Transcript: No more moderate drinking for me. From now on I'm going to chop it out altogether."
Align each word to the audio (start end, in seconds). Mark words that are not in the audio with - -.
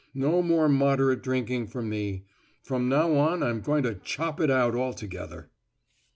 No 0.15 0.41
more 0.41 0.67
moderate 0.67 1.21
drinking 1.21 1.67
for 1.67 1.83
me. 1.83 2.25
From 2.63 2.89
now 2.89 3.13
on 3.17 3.43
I'm 3.43 3.61
going 3.61 3.83
to 3.83 3.93
chop 3.93 4.41
it 4.41 4.49
out 4.49 4.73
altogether." 4.73 5.51